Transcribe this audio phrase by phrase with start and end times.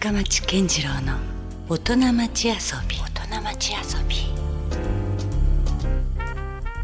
[0.00, 1.18] 深町健次郎の
[1.68, 2.54] 大人町遊
[2.88, 2.96] び。
[2.96, 4.16] 大人町遊び。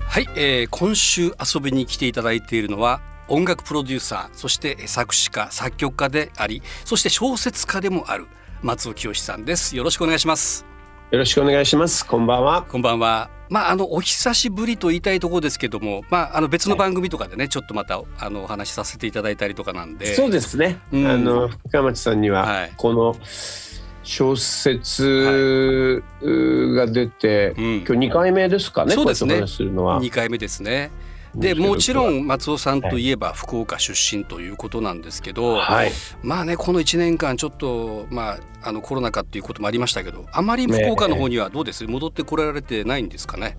[0.07, 8.27] はい、えー、今週遊びに来ていただいているのは音楽プロデューサーそして作詞家作曲家でありそして小説家でもある
[8.61, 9.77] 松尾清さんです。
[9.77, 10.67] よろしくお願いします
[11.13, 12.05] よろしくお願いします。
[12.05, 12.63] こんばんは。
[12.63, 13.31] こんばんは。
[13.49, 20.17] まあ、あのお久しぶりと言いたいところですけども、まあ、あの別の番組とかでね、はい、ちょっとまたあのお話しさせていただいたりとかなんで。
[20.17, 23.15] そうですね、うん、あの深町さんには、この
[24.03, 27.55] 小説が出て、はい。
[27.55, 29.47] うん、今日2回目ですかねそうですね。
[29.47, 30.03] するのは。
[30.03, 30.91] 2回目ですね
[31.37, 43.59] でもちろん松尾さんといえば福岡出身ということなんですけど、はい、まあねこの1年間ちょっと、まあ、あのコロナ禍っていうこともありましたけどあまり福岡の方にはどうです、ね、戻ってこられてないんですかね？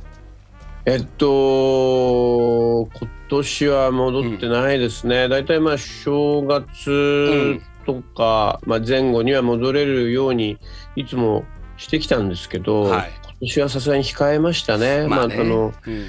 [0.86, 10.58] えっと今年は戻ってないですね、大体、まあ正月とか、うん、まあ、前後には戻れるように
[10.95, 11.44] いつも
[11.75, 15.08] してきたんですけど、はい、今年はさすがに控えましたね。
[15.08, 16.06] まあ、ね、まあ、あの、うん、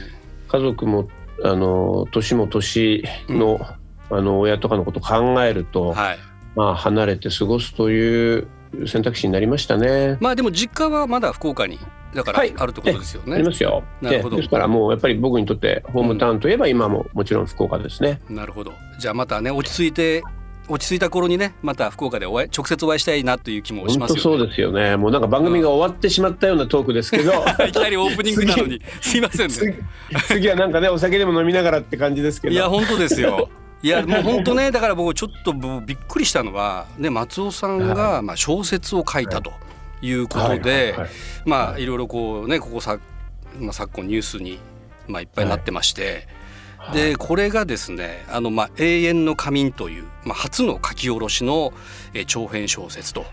[0.46, 1.08] 家族も
[1.44, 3.60] あの年も年の
[4.10, 6.18] うん、あの親とかのことを考えると、はい、
[6.56, 8.48] まあ、離れて過ごすという
[8.86, 10.18] 選択肢になりましたね。
[10.20, 11.78] まあでも実家はまだ福岡に
[12.14, 13.34] だからあるってことですよね。
[13.34, 13.82] ありますよ。
[14.00, 14.36] なるほど。
[14.36, 18.20] ですからもうやっぱり僕にとってホームタウンといえば今ももちろん福岡ですね。
[18.28, 18.72] うん、なるほど。
[18.98, 20.22] じゃあまたね落ち着いて
[20.68, 24.22] 落ち着いた頃にねまた福岡でお会い直接お会いしたいなという気もしますよね。
[24.22, 24.96] そうですよね。
[24.96, 27.32] もうなんか番組が終わってしまったようなトークですけど、
[27.66, 29.78] いきなりオープニングなのに すいませんね。
[30.26, 32.54] 次はなんかねお酒でも飲みながらって感じですけど。
[32.54, 33.48] いや本当ですよ。
[33.82, 39.52] いやもう本当ねだから僕ちょっとびっくりしたのはね松尾さんがまあ小説を書いたと
[40.02, 40.96] いうことで、
[41.44, 42.98] まあいろいろこうねここさ、
[43.58, 44.58] まあ、昨今ニュースに
[45.06, 46.37] まあいっぱいになってまして。
[46.92, 51.72] でこれがですね「あのまあ永遠の仮眠」という、まあ、初の書き下ろしの、
[52.14, 53.26] え長編小説と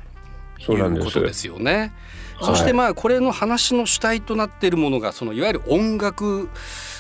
[0.60, 1.94] いうことですよね。
[2.42, 6.50] そしてまあこれの話の主体となっているものがそのいわゆる音楽、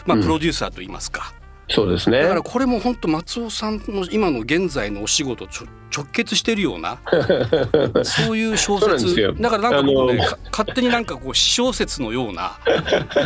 [0.05, 1.33] まあ、プロデューサーといいますか、
[1.69, 2.21] そうですね。
[2.21, 6.99] だからこれも本当松尾さんの今の現在のお仕事ちょ直結してるような
[8.03, 9.33] そういう小説。
[9.39, 12.59] だからなんかこうね勝手になんかこう私小説のような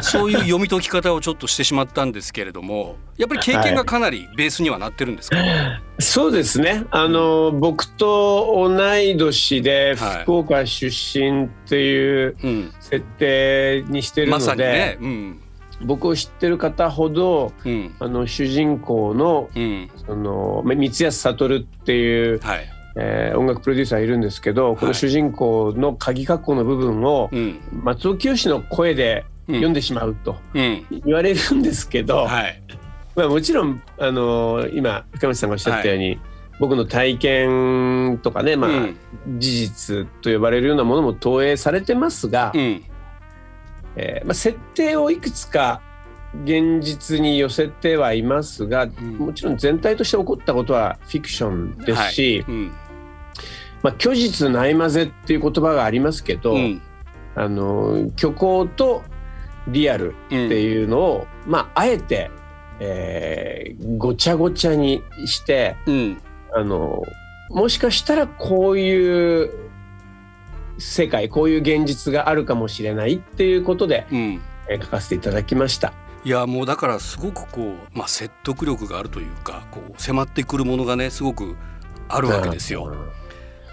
[0.01, 6.85] そういう読み解き方をちょっとしてしまったんですけれどもやっぱり経験がかなりベースにはなってるんですか、はい、そうですね。
[6.91, 12.35] あの僕と同い年で福岡出身っていう
[12.79, 15.41] 設定にしてるので、まさにね、うん
[15.81, 22.69] 僕を知ってる方ほど、うん、あの主人公の,、うん、その三安悟っていう、はい。
[22.95, 27.29] えー、音楽プロデューサーいるんですけど、この主人公の鍵括弧の部分を、
[27.71, 32.61] 松尾清の声で読んでしまうと言われるんですけど、はい、
[33.15, 36.19] まあ、もちろんあの今深町さんがおっしゃったように、はい、
[36.59, 38.69] 僕の体験とかね、まあ
[39.37, 42.83] 事実と呼ばれるようなものも投影されてますが、うん
[43.99, 45.81] えーまあ、設定をいくつか
[46.45, 52.55] 現実に寄せてはいますが、うん、もちろん全体として起こったことはフィクションですし、はい。
[52.55, 52.71] うん、
[53.81, 56.81] まあ、虚実ないまぜっていう言葉がありますけど、うん、
[57.35, 59.03] あの虚構と
[59.67, 62.31] リアルっていうのを、まあ、あえて、
[62.79, 65.75] えー、ごちゃごちゃにして、
[66.53, 67.03] あの
[67.49, 69.68] もしかしたらこういう
[70.79, 75.93] 世界こういう現実があるかもしれないっていうことで、うん、え書かせていただきました。
[76.25, 81.55] いやもうだからすごくこう、まあ、説得力があるというかこう迫ってくるものがねすごく
[82.09, 82.93] あるわけですよ。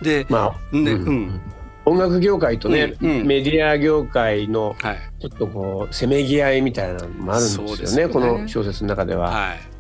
[0.03, 1.41] で、まあね、うん、うん
[1.89, 4.75] 音楽業界とね、うんうん、メディア業界の
[5.21, 9.31] ちょっとこうせめぎ合いみたいなのもあるんですよねよね、この小説の中では。
[9.31, 9.76] はい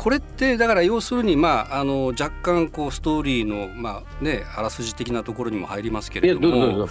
[0.00, 6.86] これってだから要するにまああの若干こうストーリーのまあねあらすじ的なところにも入りますけれども。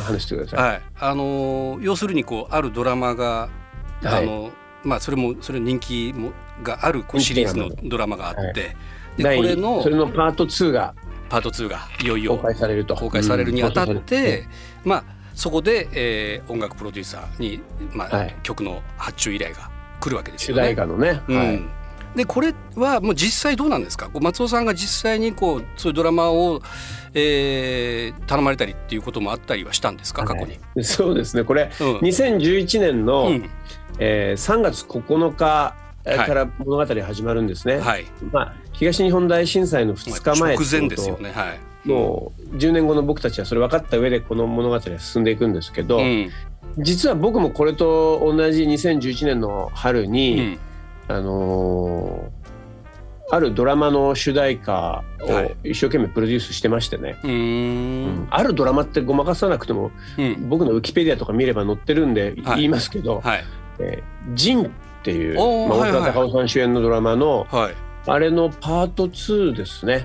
[0.00, 3.50] 話してください、はい、あの要するにこうあるドラマが、
[4.02, 4.50] あの
[4.82, 6.32] まあそれもそれ人気も
[6.62, 8.74] があるシリーズのドラマがあって、
[9.18, 10.94] でこれのそれのパート2が
[11.28, 12.94] パート2がいよいよ公開されると。
[12.94, 14.44] 公開されるにあたって、
[14.84, 15.04] まあ
[15.34, 17.60] そこで、えー、音楽プロデューサーに、
[17.92, 20.62] まあ曲の発注依頼が来るわけですよね。
[20.62, 21.83] 主題歌のね、はい
[22.14, 24.08] でこれはもう実際どうなんですか？
[24.20, 26.62] 松尾さんが実際にこうそういうドラマを、
[27.12, 30.24] えー、頼まれたりっていうこともあったりはしたんですか？
[30.24, 30.84] 過去に。
[30.84, 31.44] そうですね。
[31.44, 33.50] これ、うん、2011年の、うん、
[33.98, 35.74] えー、3月9日
[36.04, 37.78] から物語始まるんですね。
[37.78, 41.32] はい、まあ、東日本大震災の2日前直前ですよね。
[41.32, 46.30] はい、もう10年後の僕たちはそれ分かった上でこの物語は進んでいくんですけど、うん、
[46.78, 50.58] 実は僕もこれと同じ2011年の春に、
[51.08, 52.30] あの
[53.30, 63.44] あるドラマの主題歌を一生懸命プロデュースしてましてね、はい、うん、あるドラマってごまかさなくても、うん、僕のウィキペディアとか見れば載ってるんで言いますけど「はい、
[63.78, 64.70] えー、ジン」っ
[65.02, 65.42] ていう、ま
[65.76, 67.74] あ、大倉隆夫さん主演のドラマの、はい、
[68.06, 70.04] あれのパート2ですね。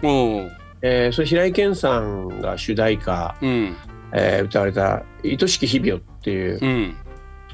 [0.81, 3.75] えー、それ平井堅さんが主題歌、うん、
[4.13, 6.95] えー、歌われた「愛しき日々を」っていう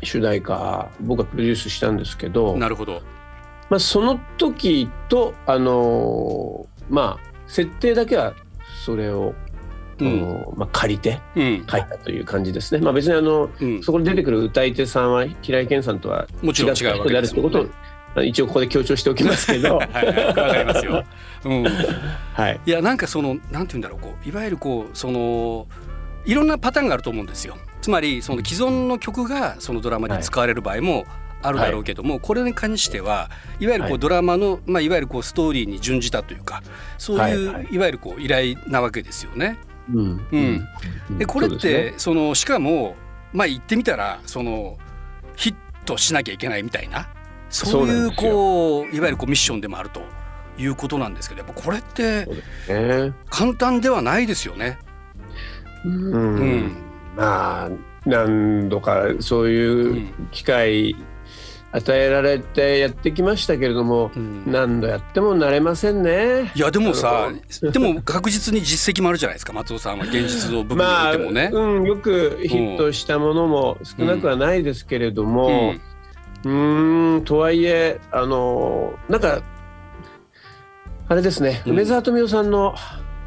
[0.03, 3.01] 主題歌、僕がプロデュースしたんですけどなるほど、
[3.69, 8.33] まあ、その時とあのー、まあ設定だけは
[8.85, 9.33] それを、
[9.99, 12.81] うん、まあ、借りて書いたという感じですね。
[12.81, 19.77] まあ、別にあの、うん、そこに出てくる歌い手さんは平井堅さんとは違った人であるということを一応ここで強調しておきますけど。
[19.79, 21.03] はい、はい、かりますよ。
[21.45, 21.63] うん、
[22.33, 22.59] はい。
[22.65, 25.67] いやなんかそのなんて言うんだろうこういわゆるこうその
[26.25, 27.57] いろんなパターンがあると思うんですよ。
[27.81, 31.05] つまりその既存の曲がそのドラマで使われる場合も
[31.41, 33.29] あるだろうけども、はい、これに関しては
[33.59, 36.63] いわゆるこうドラマの、まあ、いわゆるこうストーリーに準じたというか
[36.97, 39.57] そういう、いわゆるこう依頼なわけですよね。
[39.93, 42.95] うん、うん、でこれってそのしかも
[43.33, 44.77] まあ言ってみたらその
[45.35, 45.55] ヒッ
[45.85, 47.07] トしなきゃいけないみたいな
[47.49, 50.01] そういうこういわゆるこうミッションでもあると
[50.57, 52.27] いうことなんですけどやっぱこれって
[53.29, 54.79] 簡単ではないですよね。
[55.85, 56.75] うん、うん、
[57.15, 57.69] まあ
[58.05, 60.95] 何度かそういう機会
[61.75, 66.51] 与えられてやってきましたけれども、うん、何度やってもなれませんね。
[66.55, 67.29] いやでもさ
[67.61, 75.73] でも確実に実績もあるじゃないですか松尾さんは現実の部分においてもね、まあ、うん、よくヒットしたものも少なくはないですけれども、
[76.45, 79.41] うん、うんとはいえあのなんか
[81.07, 82.73] あれですね、梅沢富美男さんの、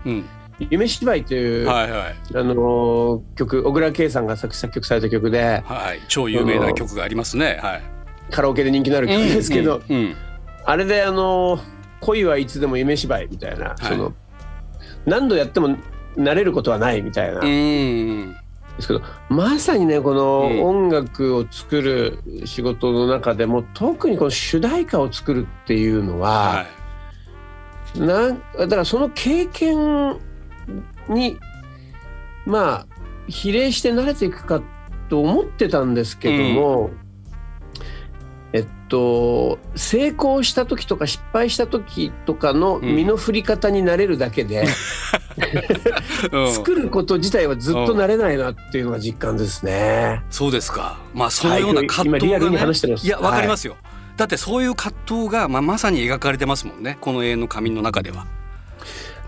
[0.05, 0.25] うん。
[0.71, 7.83] 夢芝居という、はいはい、あの曲小倉圭さんが作詞作曲された曲で、はい、超有名な曲がありますね、はい、
[8.31, 10.17] カラオケで人気のある曲ですけど、うんうんうん、
[10.65, 11.59] あれであの
[12.01, 14.13] 恋はいつでも夢芝居みたいな、はい、その
[15.07, 15.77] 何度やっても
[16.17, 17.41] 慣れることはないみたいな。
[17.41, 26.67] ですけどまさにねこの音楽を作る仕事の中でも、特にこの主題歌を作るっていうのは、は
[27.97, 30.17] い、なだからその経験
[31.09, 31.39] に
[32.47, 32.87] まあ
[33.27, 34.63] 比例して慣れていくか
[35.09, 36.99] と思ってたんですけども、うん、
[38.53, 44.65] えっと成功した時とか失敗した時とかの身の振り方になれるだけで、
[46.33, 50.23] うん、作ること自体はずっと慣れないなっていうのが実感ですね。
[50.31, 50.99] そうですか。
[51.15, 53.75] まあそのような葛藤が、ね、はい、いやわかりますよ。
[53.75, 53.83] はい、
[54.17, 56.99] だってそういう葛藤がまあまさに描かれてますもんね。
[57.01, 58.27] この永遠の仮眠の中では。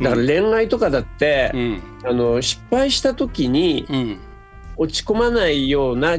[0.01, 4.19] だから恋愛とかだって、うん、あの失敗した時に
[4.77, 6.17] 落ち込まないような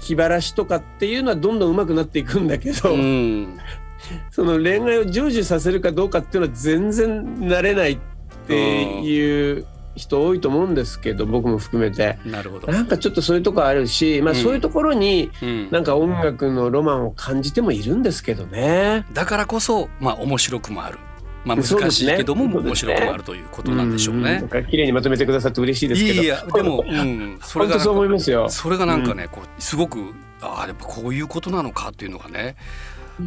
[0.00, 3.58] 気晴らしとかっていうのはどんどん上手くなっていくんだけど、うん、
[4.30, 7.98] その恋愛を成就させるかどうかっていうのは全然慣れないっ
[8.46, 9.66] ていう
[9.96, 12.18] 人多いと思うんですけど僕も含めて。
[12.24, 12.72] なるほど。
[12.72, 15.30] なんかちょっとそういうとこあるし、まあ、そういうところに
[15.70, 19.04] なんか音楽のロマンを感じてもいるんですけどね。
[19.12, 20.98] だからこそ、まあ、面白くもある。
[21.44, 24.44] まあ、難しいけども、ね、面白くあるということなんでしょうね。
[24.44, 26.22] う綺麗にまとめてくださって嬉しいですけど。
[26.22, 28.48] いやでも、うん、それがそう思いますよ。
[28.50, 32.56] それがなんかね、こうすごくああやっぱこういうことなのかっていうのがね、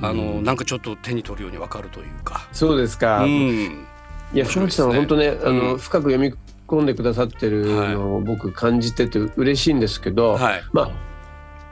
[0.01, 2.47] あのなんかちょっと手に取るようにわかるというか。
[2.51, 3.23] そうですか。
[3.23, 3.85] うん、
[4.33, 6.33] いや深町さんは本当ね、あの深く読み
[6.67, 10.91] 込んでくださってるのを僕感じてて嬉しいんですけど、はい、まあ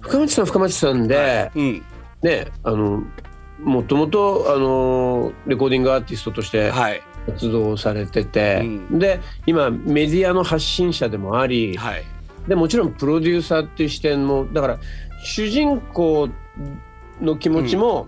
[0.01, 1.51] 深町さん深町さんで、はい。
[1.55, 1.85] うん、
[2.23, 3.03] ねあの
[3.63, 6.71] もともとあのレコーディングアーティストとして
[7.27, 12.03] 活動されてて、はいうん、で今メディアの発信者でもあり、はい、
[12.47, 14.79] でもちろんプロデューサーっていう視点もだから
[15.23, 16.29] 主人公
[17.21, 18.07] の気持ちも、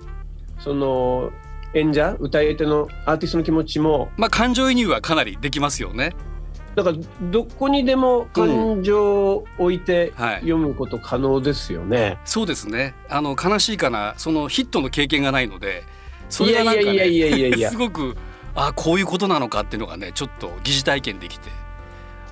[0.58, 1.32] うん、その
[1.76, 6.14] 演者歌い手のアーティストの気持ちもまあ感情移入はかなりできますよね。
[6.76, 6.98] だから
[7.30, 12.18] どこにでも感情を置いて読むこと可能ですよね。
[12.26, 12.96] そうですね。
[13.10, 15.84] あの悲しいかなそのヒットの経験がないので、
[16.30, 18.16] それがなんか、ね、いやいやいやいやいやすごく
[18.56, 21.50] あこういうことなのかっていうのがねちょっと疑似体験できて。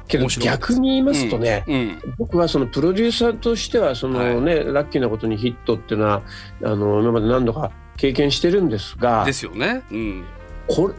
[0.08, 1.76] けど逆に言いますとね、うん。
[1.76, 6.22] うん、僕はそのプロデューサーとしてはそのね、はい、ラッキーなことにヒットっていうのは
[6.64, 10.26] あの今まで何度か経験してるんですがですよね、うん、
[10.68, 10.96] これ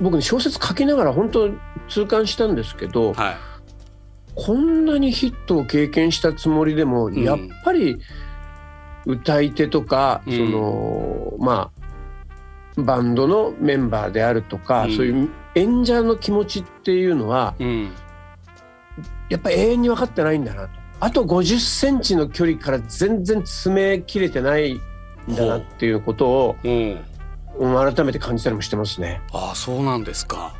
[0.00, 1.50] 僕ね小説書きながら本当
[1.88, 3.36] 痛感したんですけど、はい、
[4.34, 7.98] こんなにヒットを経験したつもりでも、うん、やっぱり
[9.06, 11.70] 歌い手とか、うん、そのま
[12.76, 17.54] あバンドのメンバーであるとか、うん、そういう演者の気持ちっていうのは、
[19.30, 20.68] やっぱ永遠に分かってないんだなと。
[21.00, 26.56] あと50センチの距離から全然詰め切れてないんだなっていうことを、
[27.58, 29.20] 改めて感じたりもしてますね。
[29.32, 30.54] ああそうなんですか。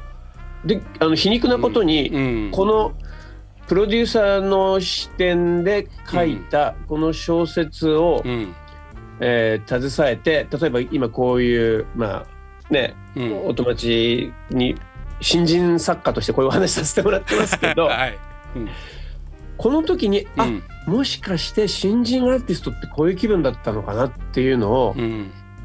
[0.64, 2.44] であの皮肉なことに、うん。
[2.46, 2.92] うん、この
[3.66, 8.54] プロデューサーの視点で書いたこの小説を、うん、
[9.20, 14.76] えー、携えて例えば今こういうまあね、うん、お友達に
[15.20, 18.18] 新人作家としてこういうお話させてもらってますけど、 はい。
[18.54, 18.68] うん、
[19.56, 20.46] この時に、あ
[20.86, 24.94] もしかして新人アーティストってこういう気分だったのかなっていうのを、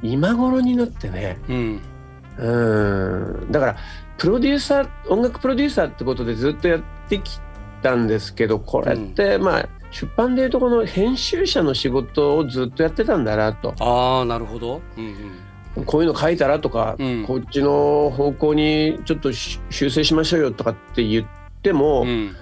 [0.01, 3.51] 今頃になってね、うん。
[3.51, 3.75] だから
[4.17, 7.39] プロデューサー音楽プロデューサーってことでずっとやってき
[7.81, 13.75] たんですけどこれって、まあ出版でいうとこの編集者の仕事をずっとやってたんだなと。
[13.79, 15.41] あなるほど、うん
[15.75, 21.27] うん、こういうの書いたらとか、うん、こっちの方向にちょっと修正しましょうよとかって言っ
[21.61, 22.35] ても、うん、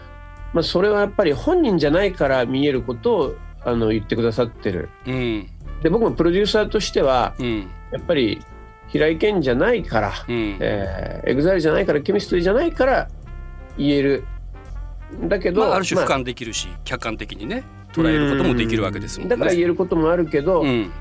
[0.54, 3.36] まあ、それはやっぱり本人じゃないから見えることを
[3.66, 4.89] あの言ってくださってる。
[5.08, 5.50] うん、
[5.82, 7.36] で僕もプロデューサーとしては、
[7.92, 8.42] やっぱり
[8.90, 13.08] 平井堅じゃないから、うん、えー、エグザイルじゃないからケミストリーじゃないから
[13.78, 14.24] 言える。
[15.24, 19.36] だけど、まあ、ある種俯瞰できるし、まあ、客観的にね捉えることもできるわけですもんね。
[19.36, 20.92] だから言えることもあるけど、うん、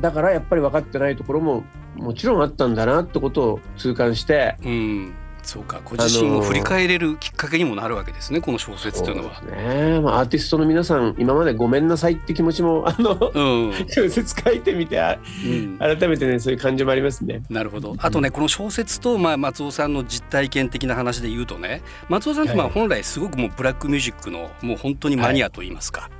[0.00, 1.64] だからやっぱり分かってないところも
[1.96, 9.40] もちろんあったんだなってことを痛感して、うん、そうかご自身を振り返れるきっかけにもなるわけですねこの小説というのは。
[9.42, 10.00] ね。
[10.00, 14.98] まあ、アーティストの皆さん今までごめんなさいって気持ちもあの、うん、小説書いてみて、
[15.44, 17.42] うん、改めてねそういう感じもありますね。
[17.50, 17.94] なるほど。
[17.98, 26.02] あとねこの小説と、まあ、松尾さんの実体験的な話で言うとね松尾さんってまあ本来すごくもうブラックミュージックのもう本当にマニアといいますか。
[26.02, 26.10] はい。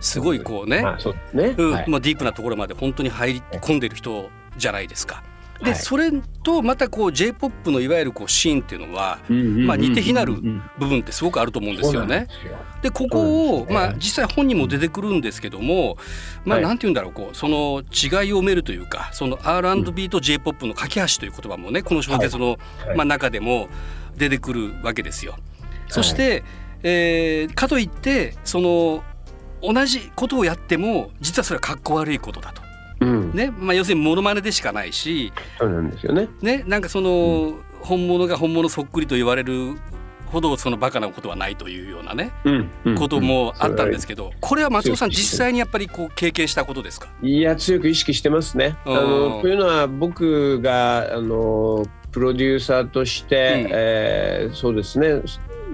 [0.00, 5.22] すごいこうね、まあ、そうね、うん、まあディープなところまで本当に入り込んでる人じゃないですか。
[5.62, 6.10] で、はい、それ
[6.42, 12.28] とまたこう J−POP のいわゆるこうシーンっていうのは、まあ、似て非なる部分ってすごくあると思うんですよね。
[12.82, 15.98] でここを、まあ、実際本にも出てくるんですけども、
[16.44, 22.58] まあ、なんて言うんだろうこうその違いを埋めるというかその R&B と J−POP の架け橋という言葉もねこの小説の、
[22.96, 23.68] まあ、中でも
[24.16, 25.36] 出てくるわけですよ。
[25.88, 26.44] そして、
[26.82, 29.04] えー、かといってその
[29.62, 32.69] 同じことをやっても実はそれはかっこ悪いことだと。
[33.00, 36.28] うん、ねまあ、要するにモノマネでしかないしそうなんですよね。
[36.42, 39.76] ねなんかその、うん、本物が本物そっくりと言われる
[40.26, 42.30] ほどそのバカなことはないというようなね、
[42.84, 47.08] うん、こともあったんですけど、これは松尾さん実際にやっぱりこう経験したことですか？
[47.20, 48.76] いや強く意識してますね。
[48.84, 55.20] あのというのは僕があのプロデューサーとして、うん、えー、そうですね。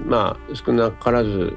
[0.06, 1.54] まあ少なからず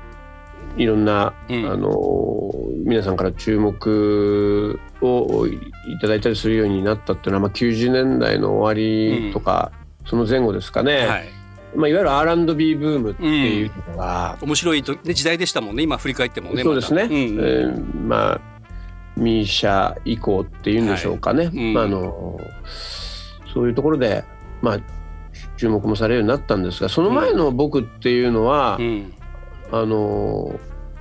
[0.76, 2.52] いろんな、うん、あの
[2.84, 5.60] 皆さんから注目をい
[6.02, 11.06] ただいたりするようになったっていうのは、まあ、90年代の終わりとか、うん、その前後ですかね。
[11.06, 11.30] はい。
[11.76, 18.42] まあ、いわゆる R&B ブームっていうのが、うん、面白い時代でしたもんね今振り返ってもねそうですね、ま、うん、えー、まあ
[19.16, 21.56] ミーシャ以降っていうんでしょうかね、はい。
[21.56, 22.40] うん、まあ、あの
[23.54, 24.24] そういうところで、
[24.62, 24.80] まあ、
[25.58, 29.14] 注目もされるようになったんですがその前の僕っていうのは、うん、
[29.72, 30.60] あの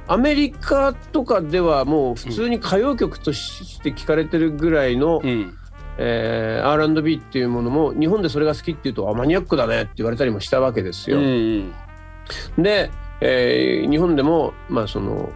[0.08, 5.54] アメリカとかではもう普通に歌謡曲として聴かれてるぐらいの、うん、
[5.98, 11.18] えー、R&B っていうものも日本でそれが好きっていうとあマニアックだねって言われたりもしたわけですよ。
[11.18, 11.74] うん、
[12.56, 15.30] で、えー、日本でもまあその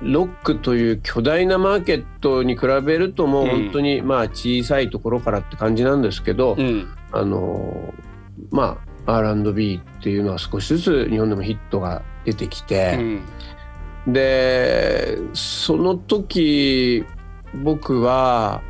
[0.00, 7.92] ロックという巨大なマーケットに比べるともう本当にまあ小さいところからって感じなんですけど、うん、あの
[8.50, 13.20] まあ R&B っていうのは少しずつ日本でもヒットが出てきて、
[14.06, 17.04] でその時
[17.62, 18.62] 僕は、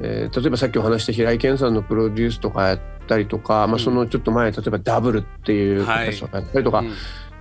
[0.00, 6.84] えー、例えばさっきお話した平井堅さんのプロデュースとかやったりとか、うん、まあ、そのちょっと前例えばダブルっていう形とやったりとか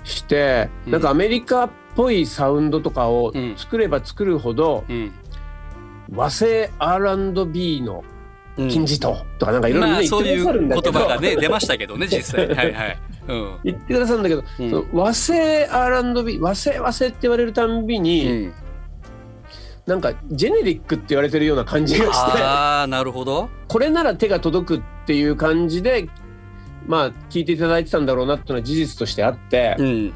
[0.03, 5.11] して、うん、なんかアメリカっぽいサウンドとかを作れば作るほど、うん、
[6.11, 8.03] 和製 R&B の
[8.55, 12.47] 金字塔とかなんかいろいろ言ってくださるんだけど、まあ、そういう言葉がね出ましたけどね実際。
[12.47, 18.53] はいはい言ってくださるんだけど、うん、その和製 R&B 和製和製って言われるたんびに、うん、
[19.85, 22.41] なんかジェネリックって言われてるような感じがして。
[22.41, 23.49] あなるほど。
[23.67, 26.07] これなら手が届くっていう感じで
[26.87, 30.13] まあ聞いていただいてたんだろうなっていうのは事実としてあって、うん、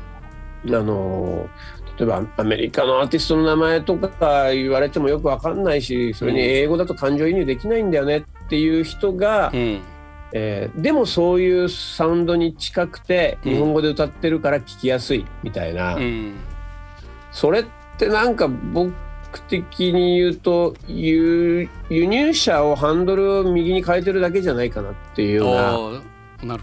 [0.68, 1.50] あの
[1.98, 9.82] 例えばアメリカのアーティストの名前とか言われてもよく分かんないしそれに英語だと感情移入できないんだよねっていう人が、うん
[10.34, 16.36] えー、でもそういうサウンドに近くて日本語で歌ってるから聞きやすいみたいな、うん、
[17.32, 17.66] それっ
[17.98, 18.94] てなんか僕
[19.48, 26.02] 的に言うと輸入車をハンドルを右に変えてるだけじゃないかなっていうよ
[26.42, 26.60] うな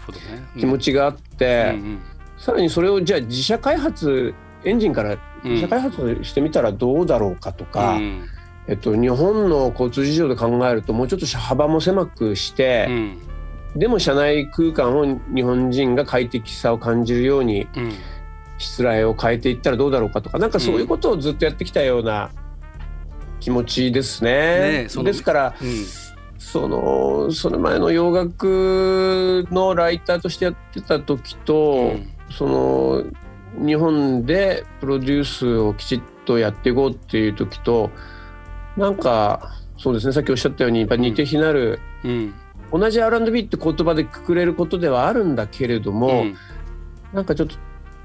[0.57, 1.99] 気持ちがあって、うんうん、
[2.37, 7.99] さらにそれをじゃあ自社開発エンジンから自社開発してみたらどうだろうかとか、
[8.67, 13.17] えっと、日本の交通事情で考えるともうちょっと車幅も狭くして、うん、
[13.75, 17.91] でも車内空間を日本人が快適さを感じるように、うん、
[18.57, 22.31] しつらいを変えていったらどうだろうかとかなんかそういうことをずっとやってきたような
[23.39, 24.87] 気持ちですね。
[24.87, 25.55] ねですから、
[26.37, 31.95] そのその前の洋楽のライターとしてやってた時と、
[32.31, 33.03] その
[33.63, 37.91] 日本でプロデュースをきちっとやっていこうっていう時と
[38.77, 42.33] なんかそうですねさっきおっしゃったようにやっぱ似て非なる、うん、
[42.71, 46.37] 同じ R&B って言葉でくくれることではあるんだけれども、うん、
[47.13, 47.55] なんかちょっと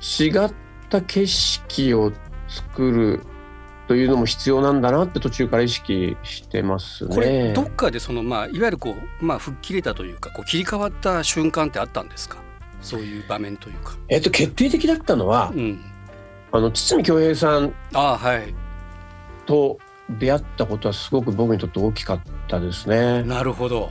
[0.00, 0.52] 違っ
[0.88, 2.12] た景色を
[2.48, 3.20] 作る
[3.88, 7.14] というのも必要なんだなって途中から意識してますね。
[7.14, 12.38] これどっかでそのまあいわゆるこうまあ吹っ切れたというかこう切り替わった瞬間ってあったんですか？
[12.82, 13.96] そういう場面というか。
[14.08, 15.80] えっと決定的だったのは、うん、
[16.52, 18.54] あの堤恭平さんあはい
[19.46, 19.78] と
[20.18, 23.22] 出会ったことはすごく僕にとって大きかったですね。
[23.24, 23.90] なるほど。